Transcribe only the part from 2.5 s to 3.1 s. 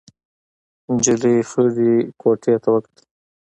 ته وکتل.